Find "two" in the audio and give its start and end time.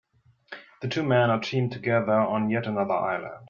0.87-1.03